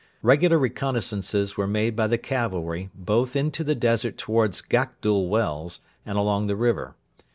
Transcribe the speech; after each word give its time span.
Regular 0.23 0.57
reconnaissances 0.57 1.57
were 1.57 1.67
made 1.67 1.95
by 1.95 2.07
the 2.07 2.17
cavalry 2.17 2.89
both 2.95 3.35
into 3.35 3.63
the 3.63 3.75
desert 3.75 4.17
towards 4.17 4.59
Gakdul 4.59 5.29
Wells 5.29 5.79
and 6.07 6.17
along 6.17 6.47
the 6.47 6.55
river. 6.55 6.95